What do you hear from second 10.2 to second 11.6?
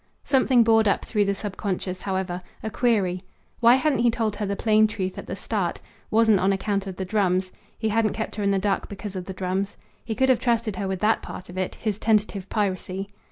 have trusted her with that part of